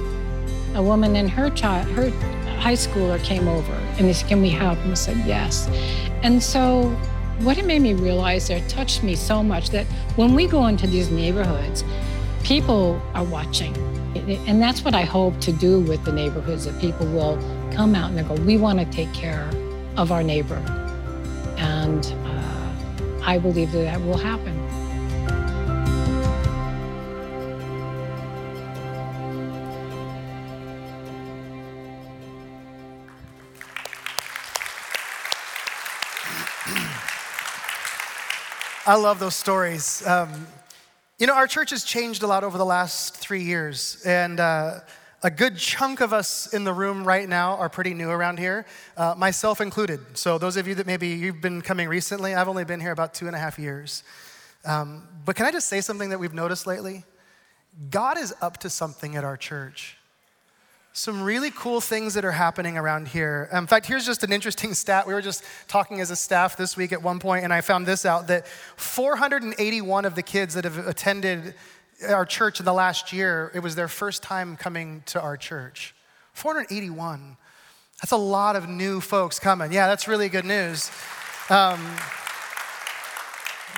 [0.75, 2.11] a woman and her child, her
[2.59, 4.79] high schooler came over and they said, Can we help?
[4.79, 5.69] And I said, Yes.
[6.23, 6.89] And so
[7.41, 10.89] what it made me realize there touched me so much that when we go into
[10.89, 11.85] these neighborhoods,
[12.43, 13.77] people are watching.
[14.49, 17.37] And that's what I hope to do with the neighborhoods that people will
[17.73, 19.49] come out and they go, We want to take care
[19.97, 20.57] of our neighbor.
[21.59, 22.05] And
[23.23, 24.59] I believe that that will happen.
[38.87, 40.05] I love those stories.
[40.07, 40.49] Um,
[41.19, 44.81] you know, our church has changed a lot over the last three years, and uh,
[45.23, 48.65] a good chunk of us in the room right now are pretty new around here,
[48.97, 50.01] uh, myself included.
[50.15, 53.13] So, those of you that maybe you've been coming recently, I've only been here about
[53.13, 54.03] two and a half years.
[54.65, 57.05] Um, but can I just say something that we've noticed lately?
[57.91, 59.97] God is up to something at our church
[60.93, 63.49] some really cool things that are happening around here.
[63.53, 65.07] In fact, here's just an interesting stat.
[65.07, 67.87] We were just talking as a staff this week at one point, and I found
[67.87, 71.55] this out that 481 of the kids that have attended
[72.09, 75.95] our church in the last year, it was their first time coming to our church.
[76.33, 77.37] 481.
[78.01, 79.73] That's a lot of new folks coming.
[79.73, 80.91] Yeah, that's really good news.
[81.51, 81.81] Um,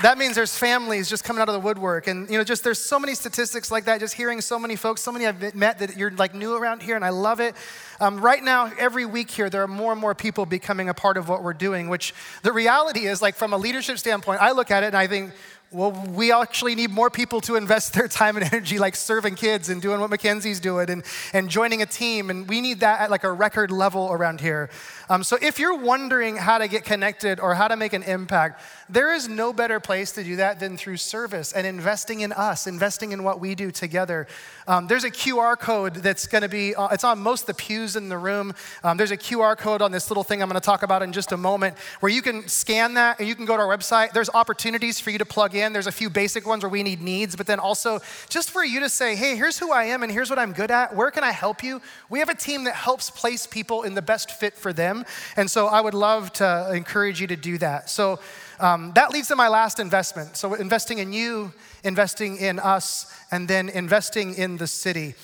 [0.01, 2.79] that means there's families just coming out of the woodwork and you know just there's
[2.79, 5.97] so many statistics like that just hearing so many folks so many i've met that
[5.97, 7.55] you're like new around here and i love it
[8.01, 11.17] um, right now every week here there are more and more people becoming a part
[11.17, 14.71] of what we're doing which the reality is like from a leadership standpoint i look
[14.71, 15.33] at it and i think
[15.73, 19.71] well, we actually need more people to invest their time and energy, like serving kids
[19.71, 22.29] and doing what Mackenzie's doing and, and joining a team.
[22.29, 24.69] And we need that at like a record level around here.
[25.09, 28.61] Um, so if you're wondering how to get connected or how to make an impact,
[28.89, 32.67] there is no better place to do that than through service and investing in us,
[32.67, 34.27] investing in what we do together.
[34.67, 37.55] Um, there's a QR code that's going to be, uh, it's on most of the
[37.55, 38.55] pews in the room.
[38.85, 41.13] Um, there's a QR code on this little thing I'm going to talk about in
[41.13, 44.13] just a moment where you can scan that and you can go to our website.
[44.13, 45.62] There's opportunities for you to plug in.
[45.71, 48.81] There's a few basic ones where we need needs, but then also just for you
[48.81, 50.97] to say, hey, here's who I am and here's what I'm good at.
[50.97, 51.83] Where can I help you?
[52.09, 55.05] We have a team that helps place people in the best fit for them.
[55.37, 57.91] And so I would love to encourage you to do that.
[57.91, 58.19] So,
[58.61, 60.37] um, that leads to my last investment.
[60.37, 65.15] So, investing in you, investing in us, and then investing in the city.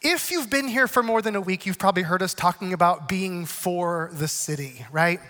[0.00, 3.08] If you've been here for more than a week, you've probably heard us talking about
[3.08, 5.20] being for the city, right?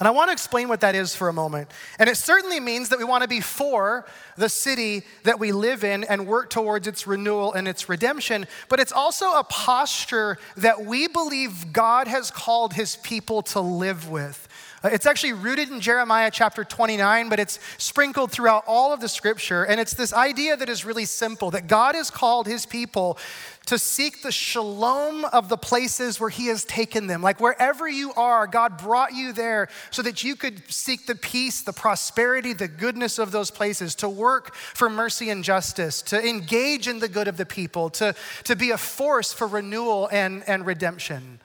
[0.00, 1.70] And I want to explain what that is for a moment.
[1.98, 4.06] And it certainly means that we want to be for
[4.38, 8.46] the city that we live in and work towards its renewal and its redemption.
[8.70, 14.08] But it's also a posture that we believe God has called his people to live
[14.08, 14.48] with.
[14.82, 19.08] Uh, it's actually rooted in Jeremiah chapter 29, but it's sprinkled throughout all of the
[19.08, 19.64] scripture.
[19.64, 23.18] And it's this idea that is really simple that God has called his people
[23.66, 27.22] to seek the shalom of the places where he has taken them.
[27.22, 31.60] Like wherever you are, God brought you there so that you could seek the peace,
[31.60, 36.88] the prosperity, the goodness of those places, to work for mercy and justice, to engage
[36.88, 38.14] in the good of the people, to,
[38.44, 41.38] to be a force for renewal and, and redemption.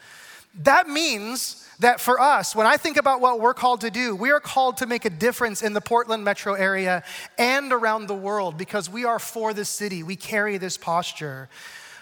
[0.63, 4.31] That means that for us, when I think about what we're called to do, we
[4.31, 7.03] are called to make a difference in the Portland metro area
[7.38, 10.03] and around the world because we are for the city.
[10.03, 11.49] We carry this posture.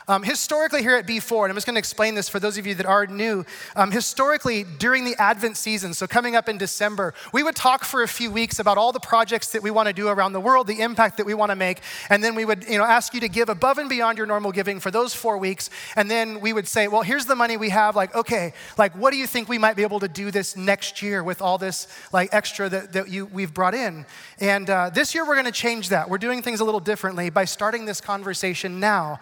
[0.07, 2.67] Um, historically, here at B4, and I'm just going to explain this for those of
[2.67, 3.45] you that are new.
[3.77, 8.03] Um, historically, during the Advent season, so coming up in December, we would talk for
[8.03, 10.67] a few weeks about all the projects that we want to do around the world,
[10.67, 13.21] the impact that we want to make, and then we would, you know, ask you
[13.21, 15.69] to give above and beyond your normal giving for those four weeks.
[15.95, 17.95] And then we would say, well, here's the money we have.
[17.95, 21.01] Like, okay, like, what do you think we might be able to do this next
[21.01, 24.05] year with all this like extra that, that you we've brought in?
[24.41, 26.09] And uh, this year, we're going to change that.
[26.09, 29.21] We're doing things a little differently by starting this conversation now.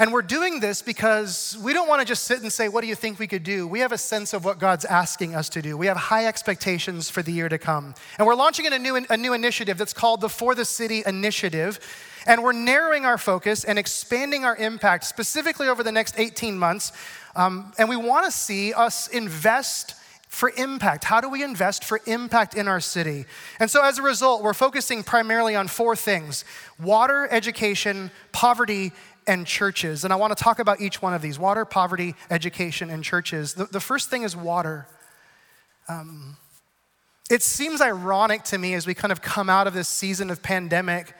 [0.00, 2.86] And we're doing this because we don't want to just sit and say, What do
[2.86, 3.66] you think we could do?
[3.66, 5.76] We have a sense of what God's asking us to do.
[5.76, 7.96] We have high expectations for the year to come.
[8.16, 11.80] And we're launching a new, a new initiative that's called the For the City Initiative.
[12.28, 16.92] And we're narrowing our focus and expanding our impact specifically over the next 18 months.
[17.34, 19.96] Um, and we want to see us invest
[20.28, 21.04] for impact.
[21.04, 23.24] How do we invest for impact in our city?
[23.58, 26.44] And so, as a result, we're focusing primarily on four things
[26.78, 28.92] water, education, poverty,
[29.28, 30.02] and churches.
[30.02, 33.54] And I want to talk about each one of these water, poverty, education, and churches.
[33.54, 34.88] The, the first thing is water.
[35.86, 36.38] Um,
[37.30, 40.42] it seems ironic to me as we kind of come out of this season of
[40.42, 41.14] pandemic.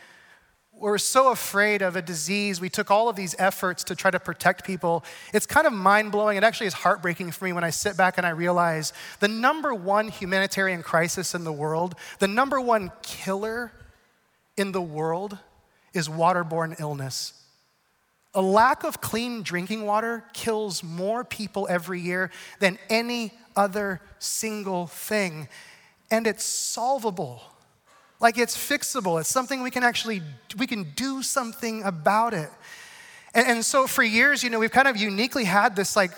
[0.73, 2.61] We're so afraid of a disease.
[2.63, 5.05] We took all of these efforts to try to protect people.
[5.35, 6.39] It's kind of mind blowing.
[6.39, 9.75] It actually is heartbreaking for me when I sit back and I realize the number
[9.75, 13.73] one humanitarian crisis in the world, the number one killer
[14.57, 15.37] in the world
[15.93, 17.38] is waterborne illness.
[18.35, 24.87] A lack of clean drinking water kills more people every year than any other single
[24.87, 25.49] thing.
[26.11, 27.43] And it's solvable.
[28.21, 29.21] Like it's fixable.
[29.21, 30.23] It's something we can actually
[30.57, 32.51] we can do something about it.
[33.35, 36.13] And, and so for years, you know, we've kind of uniquely had this like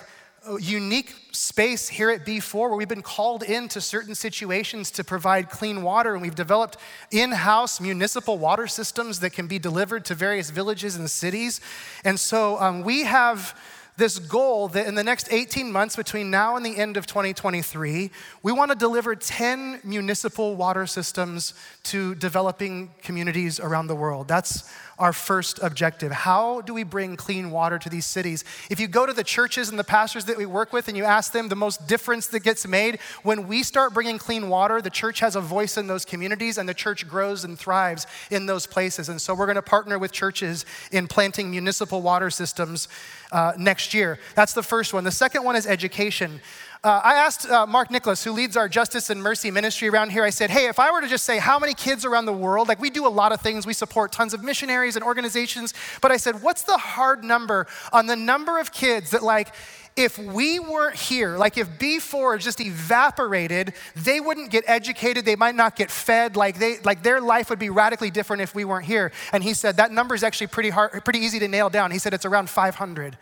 [0.59, 5.82] unique space here at B4 where we've been called into certain situations to provide clean
[5.82, 6.76] water, and we've developed
[7.11, 11.61] in house municipal water systems that can be delivered to various villages and cities.
[12.05, 13.59] And so um, we have
[14.01, 18.11] this goal that in the next 18 months, between now and the end of 2023,
[18.43, 24.26] we want to deliver 10 municipal water systems to developing communities around the world.
[24.26, 26.12] That's our first objective.
[26.12, 28.44] How do we bring clean water to these cities?
[28.68, 31.05] If you go to the churches and the pastors that we work with and you
[31.05, 34.90] ask them the most difference that gets made, when we start bringing clean water, the
[34.90, 38.66] church has a voice in those communities and the church grows and thrives in those
[38.66, 39.09] places.
[39.09, 42.86] And so we're going to partner with churches in planting municipal water systems
[43.32, 44.18] uh, next year.
[44.34, 45.05] That's the first one.
[45.05, 46.42] The second one is education.
[46.82, 50.24] Uh, I asked uh, Mark Nicholas, who leads our justice and mercy ministry around here,
[50.24, 52.68] I said, hey, if I were to just say how many kids around the world,
[52.68, 56.10] like we do a lot of things, we support tons of missionaries and organizations, but
[56.10, 59.54] I said, what's the hard number on the number of kids that, like,
[59.94, 65.56] if we weren't here, like if B4 just evaporated, they wouldn't get educated, they might
[65.56, 68.86] not get fed, like they like their life would be radically different if we weren't
[68.86, 69.10] here.
[69.32, 71.90] And he said that number is actually pretty hard, pretty easy to nail down.
[71.90, 73.18] He said it's around 500.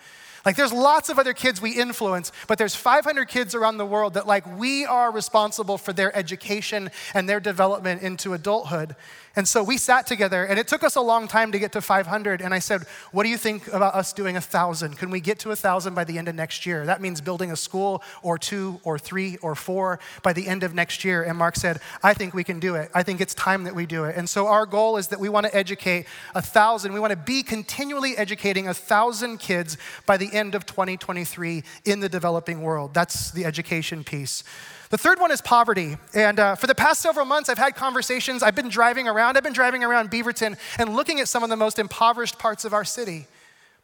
[0.48, 4.14] Like there's lots of other kids we influence, but there's 500 kids around the world
[4.14, 8.96] that like we are responsible for their education and their development into adulthood.
[9.38, 11.80] And so we sat together, and it took us a long time to get to
[11.80, 12.40] 500.
[12.40, 12.82] And I said,
[13.12, 14.98] What do you think about us doing a 1,000?
[14.98, 16.84] Can we get to a 1,000 by the end of next year?
[16.84, 20.74] That means building a school or two or three or four by the end of
[20.74, 21.22] next year.
[21.22, 22.90] And Mark said, I think we can do it.
[22.96, 24.16] I think it's time that we do it.
[24.16, 26.92] And so our goal is that we want to educate a 1,000.
[26.92, 32.00] We want to be continually educating a 1,000 kids by the end of 2023 in
[32.00, 32.92] the developing world.
[32.92, 34.42] That's the education piece.
[34.90, 35.96] The third one is poverty.
[36.14, 38.42] And uh, for the past several months, I've had conversations.
[38.42, 39.36] I've been driving around.
[39.36, 42.72] I've been driving around Beaverton and looking at some of the most impoverished parts of
[42.72, 43.26] our city.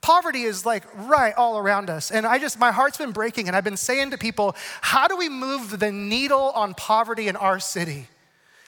[0.01, 2.11] Poverty is like right all around us.
[2.11, 3.49] And I just, my heart's been breaking.
[3.49, 7.37] And I've been saying to people, how do we move the needle on poverty in
[7.37, 8.09] our city?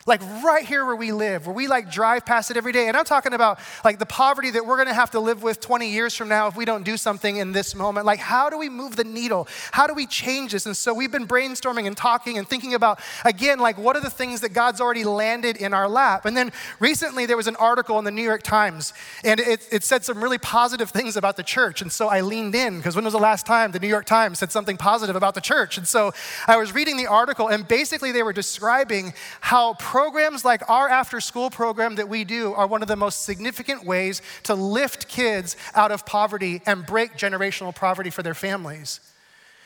[0.06, 2.86] Like right here where we live, where we like drive past it every day.
[2.88, 5.90] And I'm talking about like the poverty that we're gonna have to live with 20
[5.90, 8.06] years from now if we don't do something in this moment.
[8.06, 9.48] Like, how do we move the needle?
[9.72, 10.64] How do we change this?
[10.64, 14.10] And so we've been brainstorming and talking and thinking about, again, like what are the
[14.10, 16.24] things that God's already landed in our lap?
[16.24, 18.94] And then recently there was an article in the New York Times,
[19.24, 21.82] and it, it said some really positive things about the church.
[21.82, 24.38] And so I leaned in, because when was the last time the New York Times
[24.38, 25.78] said something positive about the church?
[25.78, 26.12] And so
[26.46, 31.22] I was reading the article, and basically they were describing how programs like our after
[31.22, 35.56] school program that we do are one of the most significant ways to lift kids
[35.74, 39.00] out of poverty and break generational poverty for their families.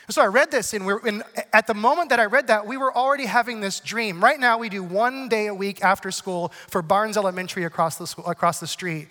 [0.08, 3.26] So I read this, and, at the moment that I read that, we were already
[3.26, 4.22] having this dream.
[4.22, 8.06] Right now, we do one day a week after school for Barnes Elementary across the,
[8.06, 9.08] school, across the street.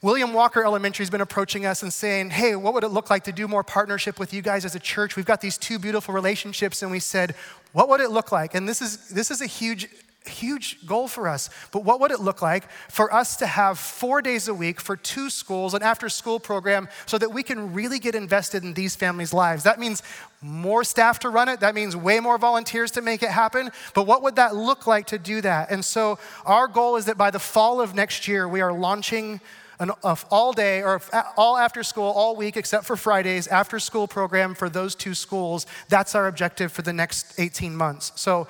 [0.00, 3.22] William Walker Elementary has been approaching us and saying, Hey, what would it look like
[3.24, 5.14] to do more partnership with you guys as a church?
[5.14, 6.82] We've got these two beautiful relationships.
[6.82, 7.36] And we said,
[7.70, 8.56] What would it look like?
[8.56, 9.88] And this is, this is a huge
[10.26, 11.50] huge goal for us.
[11.70, 14.96] But what would it look like for us to have four days a week for
[14.96, 18.96] two schools, an after school program, so that we can really get invested in these
[18.96, 19.64] families' lives?
[19.64, 20.02] That means
[20.40, 21.60] more staff to run it.
[21.60, 23.70] That means way more volunteers to make it happen.
[23.94, 25.70] But what would that look like to do that?
[25.70, 29.40] And so our goal is that by the fall of next year, we are launching
[29.82, 29.90] an
[30.30, 31.00] all day or
[31.36, 35.66] all after school, all week, except for Fridays, after school program for those two schools.
[35.88, 38.12] That's our objective for the next 18 months.
[38.14, 38.46] So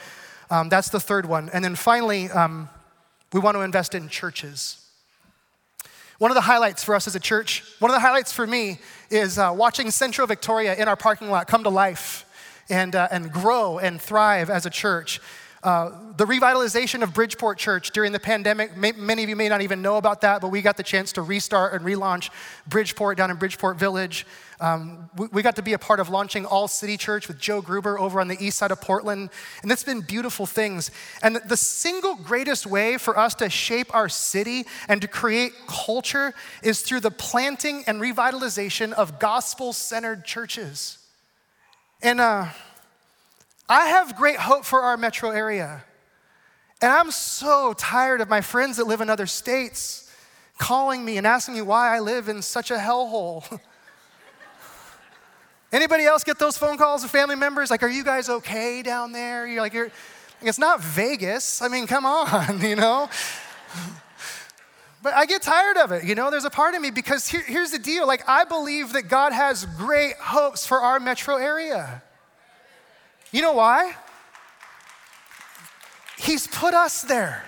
[0.53, 1.49] um, that's the third one.
[1.55, 2.69] And then finally, um,
[3.33, 4.77] we want to invest in churches.
[6.19, 8.79] One of the highlights for us as a church, one of the highlights for me
[9.09, 12.27] is uh, watching Central Victoria in our parking lot come to life
[12.69, 15.21] and, uh, and grow and thrive as a church.
[15.63, 19.63] Uh, the revitalization of Bridgeport Church during the pandemic, may, many of you may not
[19.63, 22.31] even know about that, but we got the chance to restart and relaunch
[22.67, 24.27] Bridgeport down in Bridgeport Village.
[24.61, 27.63] Um, we, we, got to be a part of launching All City Church with Joe
[27.63, 29.31] Gruber over on the east side of Portland.
[29.63, 30.91] And it's been beautiful things.
[31.23, 36.35] And the single greatest way for us to shape our city and to create culture
[36.63, 40.99] is through the planting and revitalization of gospel centered churches.
[42.03, 42.47] And, uh,
[43.73, 45.83] I have great hope for our metro area.
[46.83, 50.13] And I'm so tired of my friends that live in other states
[50.59, 53.45] calling me and asking me why I live in such a hellhole.
[55.73, 57.71] Anybody else get those phone calls of family members?
[57.71, 59.47] Like, are you guys okay down there?
[59.47, 59.91] You're like, you're,
[60.43, 61.63] it's not Vegas.
[61.63, 63.09] I mean, come on, you know?
[65.03, 66.05] But I get tired of it.
[66.05, 68.07] You know, there's a part of me because here, here's the deal.
[68.07, 72.03] Like, I believe that God has great hopes for our metro area.
[73.33, 73.95] You know why?
[76.19, 77.43] He's put us there.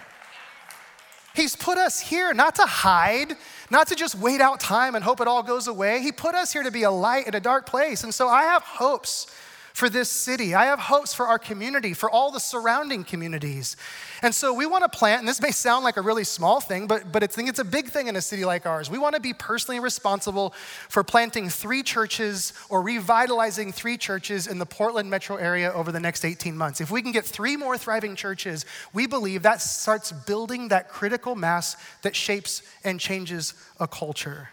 [1.34, 3.36] He's put us here not to hide,
[3.70, 6.00] not to just wait out time and hope it all goes away.
[6.00, 8.02] He put us here to be a light in a dark place.
[8.02, 9.26] And so I have hopes
[9.74, 10.54] for this city.
[10.54, 13.76] I have hopes for our community, for all the surrounding communities.
[14.22, 16.86] And so we want to plant, and this may sound like a really small thing,
[16.86, 18.88] but, but I think it's a big thing in a city like ours.
[18.88, 20.54] We want to be personally responsible
[20.88, 26.00] for planting three churches or revitalizing three churches in the Portland metro area over the
[26.00, 26.80] next 18 months.
[26.80, 31.34] If we can get three more thriving churches, we believe that starts building that critical
[31.34, 34.50] mass that shapes and changes a culture.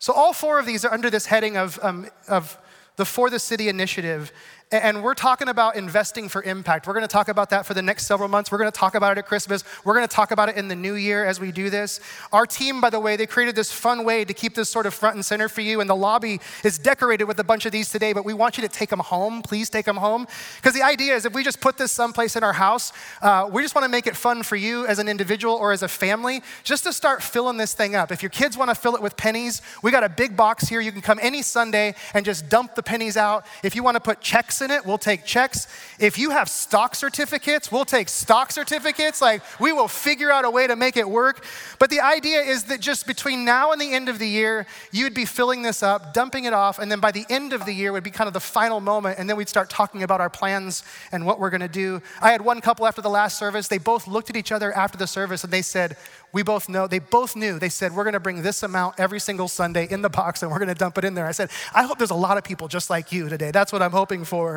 [0.00, 2.58] So all four of these are under this heading of, um, of
[2.96, 4.32] the For the City initiative.
[4.72, 6.86] And we're talking about investing for impact.
[6.86, 8.50] We're going to talk about that for the next several months.
[8.50, 9.64] We're going to talk about it at Christmas.
[9.84, 12.00] We're going to talk about it in the new year as we do this.
[12.32, 14.94] Our team, by the way, they created this fun way to keep this sort of
[14.94, 15.82] front and center for you.
[15.82, 18.62] And the lobby is decorated with a bunch of these today, but we want you
[18.62, 19.42] to take them home.
[19.42, 20.26] Please take them home.
[20.56, 23.60] Because the idea is if we just put this someplace in our house, uh, we
[23.60, 26.42] just want to make it fun for you as an individual or as a family,
[26.64, 28.10] just to start filling this thing up.
[28.10, 30.80] If your kids want to fill it with pennies, we got a big box here.
[30.80, 33.44] You can come any Sunday and just dump the pennies out.
[33.62, 35.68] If you want to put checks in it, we'll take checks.
[35.98, 39.20] If you have stock certificates, we'll take stock certificates.
[39.20, 41.44] Like, we will figure out a way to make it work.
[41.78, 45.14] But the idea is that just between now and the end of the year, you'd
[45.14, 47.92] be filling this up, dumping it off, and then by the end of the year
[47.92, 50.84] would be kind of the final moment, and then we'd start talking about our plans
[51.10, 52.00] and what we're gonna do.
[52.20, 54.96] I had one couple after the last service, they both looked at each other after
[54.96, 55.96] the service and they said,
[56.32, 57.58] we both know, they both knew.
[57.58, 60.58] They said, We're gonna bring this amount every single Sunday in the box and we're
[60.58, 61.26] gonna dump it in there.
[61.26, 63.50] I said, I hope there's a lot of people just like you today.
[63.50, 64.51] That's what I'm hoping for.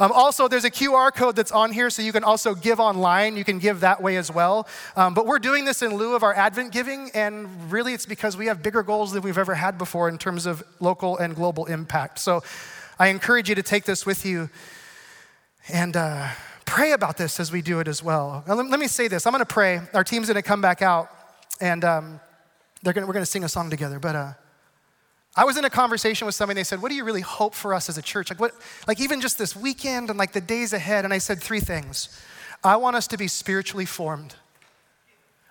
[0.00, 3.36] Um, also, there's a QR code that's on here, so you can also give online.
[3.36, 4.66] You can give that way as well.
[4.96, 8.36] Um, but we're doing this in lieu of our Advent giving, and really it's because
[8.36, 11.66] we have bigger goals than we've ever had before in terms of local and global
[11.66, 12.18] impact.
[12.18, 12.42] So
[12.98, 14.50] I encourage you to take this with you
[15.72, 16.28] and uh,
[16.64, 18.42] pray about this as we do it as well.
[18.46, 19.80] Now, let, let, me say this I'm going to pray.
[19.94, 21.08] Our team's going to come back out,
[21.60, 22.20] and um,
[22.82, 23.98] gonna, we're going to sing a song together.
[23.98, 24.32] But uh,
[25.36, 27.74] I was in a conversation with somebody, they said, What do you really hope for
[27.74, 28.30] us as a church?
[28.30, 28.52] Like, what,
[28.86, 31.04] like even just this weekend and like the days ahead.
[31.04, 32.08] And I said three things.
[32.62, 34.36] I want us to be spiritually formed.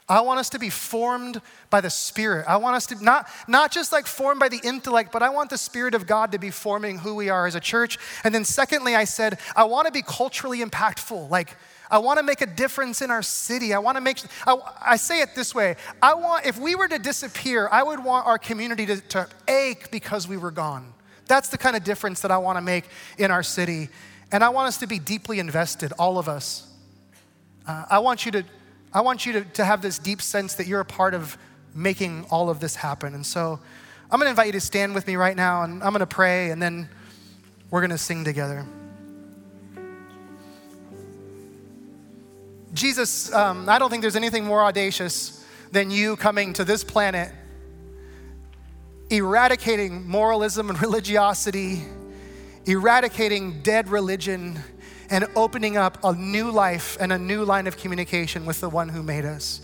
[0.08, 2.46] I want us to be formed by the Spirit.
[2.48, 5.50] I want us to not, not just like formed by the intellect, but I want
[5.50, 7.98] the Spirit of God to be forming who we are as a church.
[8.24, 11.30] And then, secondly, I said, I want to be culturally impactful.
[11.30, 11.56] Like,
[11.94, 13.72] I want to make a difference in our city.
[13.72, 16.88] I want to make, I, I, say it this way I want, if we were
[16.88, 20.92] to disappear, I would want our community to, to ache because we were gone.
[21.28, 22.86] That's the kind of difference that I want to make
[23.20, 23.90] in our city.
[24.32, 26.68] And I want us to be deeply invested, all of us.
[27.68, 28.44] Uh, I want you, to,
[28.92, 31.38] I want you to, to have this deep sense that you're a part of
[31.76, 33.14] making all of this happen.
[33.14, 33.60] And so
[34.10, 36.08] I'm going to invite you to stand with me right now, and I'm going to
[36.08, 36.90] pray, and then
[37.70, 38.66] we're going to sing together.
[42.74, 47.32] Jesus, um, I don't think there's anything more audacious than you coming to this planet,
[49.12, 51.84] eradicating moralism and religiosity,
[52.66, 54.60] eradicating dead religion,
[55.12, 58.90] and opening up a new life and a new line of communication with the one
[58.90, 59.62] who made us.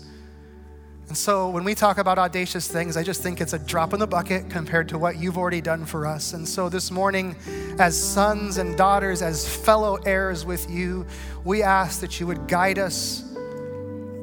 [1.10, 3.98] And so when we talk about audacious things, I just think it's a drop in
[3.98, 6.34] the bucket compared to what you've already done for us.
[6.34, 7.34] And so this morning,
[7.80, 11.04] as sons and daughters, as fellow heirs with you,
[11.42, 13.24] we ask that you would guide us,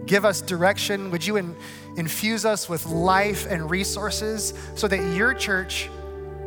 [0.06, 1.12] give us direction.
[1.12, 1.58] Would you in,
[1.98, 5.90] infuse us with life and resources so that your church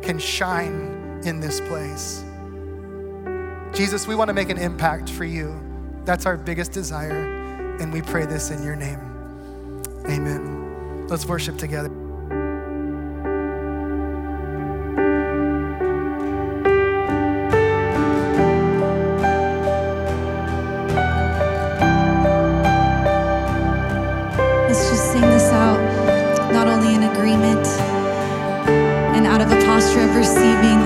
[0.01, 2.23] can shine in this place?
[3.75, 5.61] Jesus, we want to make an impact for you.
[6.03, 7.77] That's our biggest desire.
[7.79, 9.10] And we pray this in your name.
[10.05, 11.07] Amen.
[11.07, 11.89] Let's worship together.
[24.67, 25.79] Let's just sing this out,
[26.51, 27.67] not only in agreement
[29.15, 30.81] and out of a posture of receiving,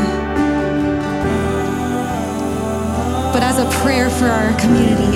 [3.32, 5.15] but as a prayer for our community.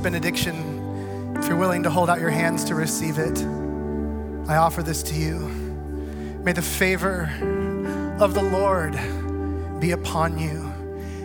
[0.00, 1.36] Benediction.
[1.36, 3.38] If you're willing to hold out your hands to receive it,
[4.48, 5.38] I offer this to you.
[6.42, 7.30] May the favor
[8.18, 8.98] of the Lord
[9.80, 10.66] be upon you.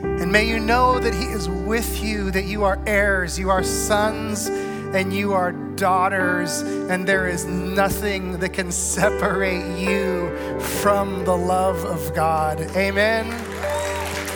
[0.03, 3.63] And may you know that He is with you, that you are heirs, you are
[3.63, 11.35] sons, and you are daughters, and there is nothing that can separate you from the
[11.35, 12.61] love of God.
[12.77, 13.25] Amen.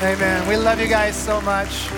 [0.02, 0.48] Amen.
[0.48, 1.90] We love you guys so much.